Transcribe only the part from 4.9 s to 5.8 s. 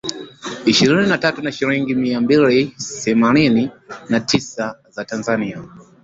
Tanzania